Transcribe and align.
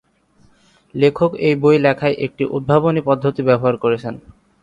লেখক 0.95 1.31
এই 1.47 1.55
বই 1.61 1.77
লেখায় 1.85 2.15
একটি 2.25 2.43
উদ্ভাবনী 2.55 3.01
পদ্ধতি 3.07 3.41
ব্যবহার 3.49 3.75
করেছেন। 3.77 4.13